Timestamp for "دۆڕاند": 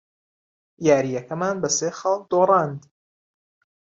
2.31-2.81